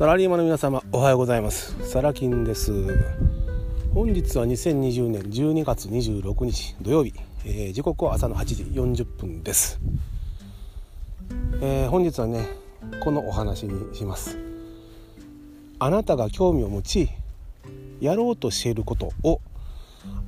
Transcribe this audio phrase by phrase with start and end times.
[0.00, 1.76] サラリーマンの皆様おはようございます。
[1.86, 2.72] サラキンです。
[3.92, 7.12] 本日は2020年12月26日土曜日、
[7.44, 9.78] えー、時刻は朝の8時40分です、
[11.60, 12.48] えー、本日はね
[13.00, 14.38] このお話にします。
[15.78, 17.10] あなたが興味を持ち
[18.00, 19.42] やろうとしていることを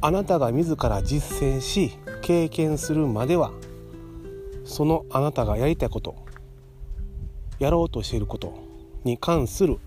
[0.02, 3.52] あなたが自ら実践し経験するまでは
[4.66, 6.26] そのあなたがやりたいこと
[7.58, 8.70] やろうとしていること
[9.04, 9.78] に関する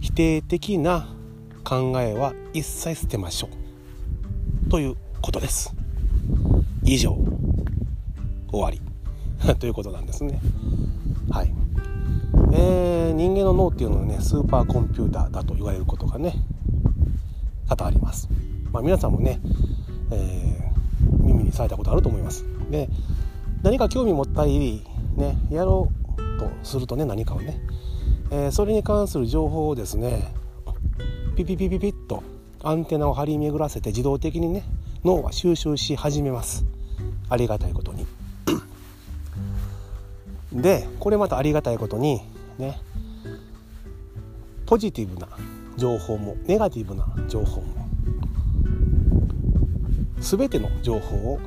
[0.00, 1.08] 否定的な
[1.64, 3.48] 考えは一切捨てましょ
[4.66, 5.74] うということです。
[6.84, 7.16] 以上
[8.50, 8.80] 終わり。
[9.58, 10.40] ということなんですね。
[11.30, 11.52] はい。
[12.52, 16.34] えー、人間の脳っていうのはねスーパーコンピューターだと言われることがね
[17.68, 18.28] 多々あります。
[18.72, 19.40] まあ皆さんもね、
[20.10, 22.44] えー、耳にされたことあると思います。
[22.70, 22.88] で
[23.62, 24.82] 何か興味持ったり
[25.16, 27.60] ねやろうとするとね何かをね
[28.30, 30.32] えー、それに関する情報をですね
[31.36, 32.22] ピピピピピッと
[32.62, 34.64] アンテナを張り巡らせて自動的にね
[35.04, 36.64] 脳は収集し始めます。
[37.28, 38.06] ありがたいことに。
[40.52, 42.20] でこれまたありがたいことに
[42.58, 42.80] ね
[44.64, 45.28] ポジティブな
[45.76, 47.86] 情報もネガティブな情報も
[50.20, 51.40] 全ての情報を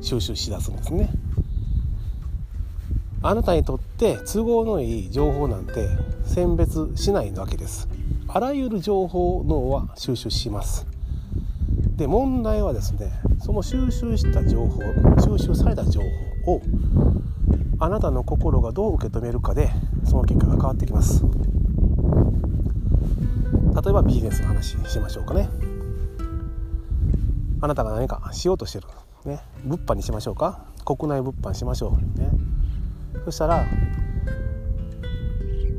[0.00, 1.10] 収集しだすんですね。
[3.24, 5.88] あなたにとって都合のいい情報なんて
[6.24, 7.88] 選別しないわけです。
[8.26, 10.86] あらゆる情報を脳は収集します。
[11.96, 14.80] で問題はですねその収集した情報
[15.20, 16.00] 収集された情
[16.44, 16.62] 報を
[17.78, 19.70] あなたの心がどう受け止めるかで
[20.04, 21.22] その結果が変わってきます。
[21.22, 21.28] 例
[23.90, 25.48] えばビジネスの話しましょうかね。
[27.60, 28.88] あなたが何かしようとしてる、
[29.24, 30.64] ね、物販にしましょうか。
[30.84, 32.20] 国内物販しましょう。
[32.20, 32.31] ね。
[33.24, 33.64] そしたら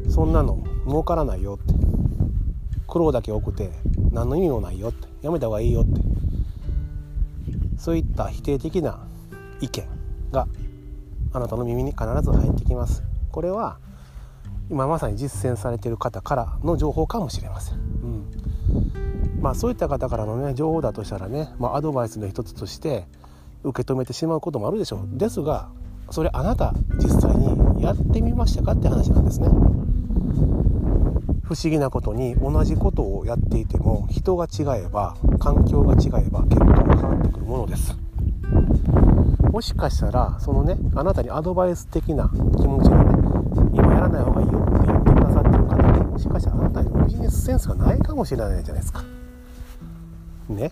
[0.10, 1.74] そんなの儲からないよって。
[2.88, 3.72] 苦労だけ多くて
[4.12, 5.08] 何の意味もないよって。
[5.22, 6.02] やめた方がいいよって。
[7.78, 9.00] そういった否定的な
[9.62, 9.86] 意見
[10.32, 10.48] が
[11.34, 13.04] あなたの耳に必ず入ってきます。
[13.32, 13.78] これは
[14.70, 19.42] 今まさに実践されている方からの情報かもしれません、うん。
[19.42, 23.08] まあ、そういった方からの、ね、情報だとしたらね、まあ、アドバイスの一つとして
[23.64, 25.18] 受け止めてしまうこともあるでしょう。
[25.18, 25.70] ですが
[26.14, 29.48] それあなた実際にやってみましたかって話なんですね。
[31.42, 37.98] 不思議なことに同じことをやっていても人が違えば環境が違えば結果が変わってくるものです。
[39.50, 43.06] もしかしたらそのねあなたにアドバイス的な気持ちでね
[43.74, 49.04] 今やらない方がいいよって言ってくださってる方にもしかしたらあなたにビジネスセンスがないかもしれないじゃないですか。
[50.48, 50.72] ね？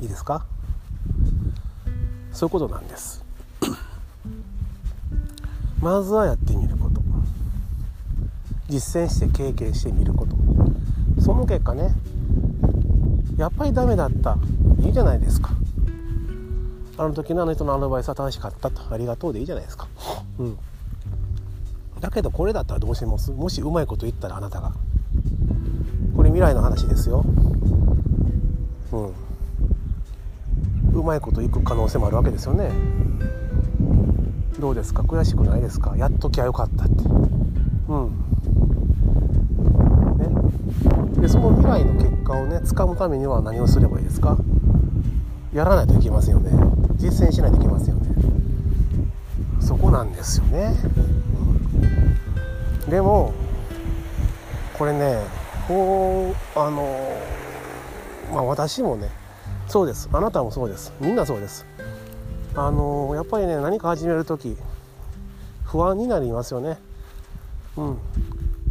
[0.00, 0.46] いいですか？
[2.32, 3.22] そういうことなんです。
[5.84, 7.02] まずはやってみること。
[8.70, 10.34] 実践して経験してみること。
[11.20, 11.94] その結果ね
[13.36, 14.38] やっぱりダメだった。
[14.80, 15.50] いいじゃないですか。
[16.96, 18.94] あの時のあの人のアドバイスは正しかったと。
[18.94, 19.86] ありがとうでいいじゃないですか。
[20.38, 20.56] うん。
[22.00, 23.30] だけどこれだったらどうします？
[23.32, 24.72] もしうまいこと言ったらあなたが。
[26.16, 27.26] これ未来の話ですよ。
[28.92, 28.96] う
[30.96, 30.98] ん。
[30.98, 32.70] うまいこといく可能性もあるわけですよね。
[34.58, 35.02] どうですか？
[35.02, 35.94] 悔しくないですか？
[35.96, 36.94] やっときゃよかったって。
[37.88, 38.10] うん。
[40.18, 41.20] ね。
[41.20, 44.38] でその未来の結果をね掴むためには何をすればいいですか？
[45.52, 46.50] やらないといけませんよね。
[46.96, 48.14] 実践しないといけませんよね。
[49.60, 50.74] そこなんですよね、
[52.84, 53.32] うん、でも
[54.78, 55.18] これね
[55.66, 57.18] こうあの
[58.32, 59.08] まあ私もね
[59.68, 60.08] そうです。
[60.12, 60.92] あなたもそうです。
[61.00, 61.66] みんなそうです。
[62.56, 64.56] あのやっぱりね何か始める時
[65.64, 66.78] 不安になりますよね。
[67.76, 67.98] うん。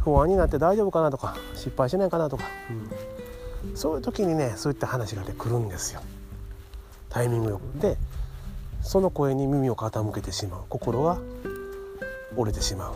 [0.03, 2.43] 不安になって大丈夫かなとか失敗しないかなとか、
[3.65, 6.01] うん、そういう時にねそういった話が出てくるんですよ。
[7.09, 7.79] タイミングよく。
[7.79, 7.97] で
[8.81, 10.61] その声に耳を傾けてしまう。
[10.69, 11.19] 心が
[12.35, 12.93] 折れてしまう。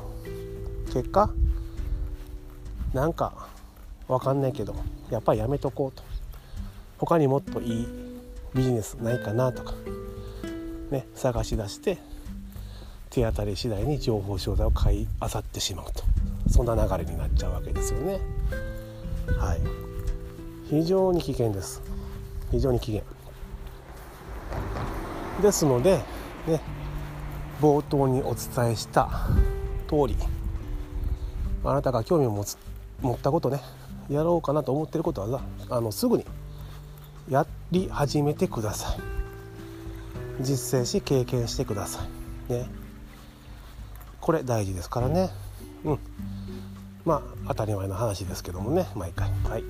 [0.94, 1.30] 結果
[2.94, 3.48] なんか
[4.08, 4.76] 分かんないけど
[5.10, 6.04] やっぱりやめとこうと。
[6.98, 7.88] 他にもっといい
[8.54, 9.74] ビジネスないかなとか。
[10.92, 11.98] ね、探し出して
[13.10, 16.04] 手当たり次第に情報商材を買い漁ってしまうと
[16.50, 18.20] そんな流れになっちゃうわけですよね。
[19.38, 19.62] はい、
[20.70, 21.82] 非常に危険です
[22.52, 23.18] 非常に危険
[25.42, 25.98] ですので、
[26.48, 26.62] ね、
[27.62, 29.10] 冒頭にお伝えした
[29.88, 30.16] 通り
[31.64, 32.58] あなたが興味を持つ
[33.02, 33.60] 持ったことね
[34.10, 36.26] やろうかなと思ってることはあのすぐに
[37.30, 39.17] やり始めてください。
[40.42, 42.06] 実践し経験してくださ
[42.50, 42.54] い。
[42.54, 42.66] ね。
[44.22, 45.30] これ大事ですからね。
[45.84, 46.00] うん。
[47.06, 49.30] まあ当たり前の話ですけどもね毎回。
[49.50, 49.64] はい。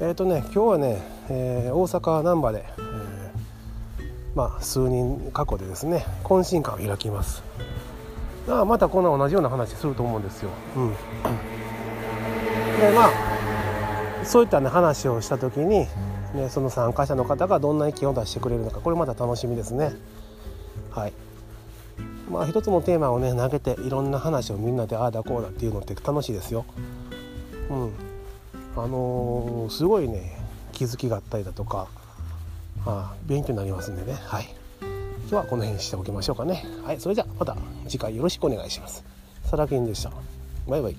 [0.00, 7.42] えっ、ー、とね今日はね、えー、大阪難波で、えー、まあ数人過去でですね懇親会を開きます。
[8.48, 10.96] あまたこんな同じような話すると思うんですよ、うん、で
[12.94, 13.10] まあ
[14.24, 15.86] そういったね話をした時に、
[16.36, 19.92] ね、その参加者の方がどんな意見を出してくれるのかこれまた楽しみですね。
[20.90, 21.12] はい。
[22.30, 26.64] まあ一つのテーマをね投げていろんな話をみんなでああだこうだっていうのって楽しいですよ。
[27.70, 27.92] うん。
[28.76, 30.38] あのー、すごいね
[30.72, 31.88] 気づきがあったりだとか
[32.84, 34.18] あ勉強になりますんでね。
[34.26, 34.54] はい。
[35.28, 36.64] 今日はこの辺にしておきましょうかね。
[36.84, 37.00] はい。
[37.00, 37.56] それじゃあまた
[37.88, 39.04] 次回よろしくお願いします。
[39.44, 40.10] サラキンでした。
[40.68, 40.96] バイバイ